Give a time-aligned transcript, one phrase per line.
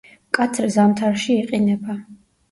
[0.35, 1.99] მკაცრ ზამთარში იყინება.